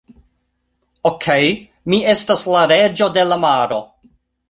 [1.09, 1.53] Okej.
[1.93, 3.83] Mi estas la reĝo de la maro.